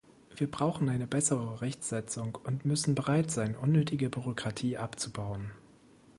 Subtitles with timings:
[0.35, 5.51] Wir brauchen eine bessere Rechtsetzung und müssen bereit sein, unnötige Bürokratie abzubauen.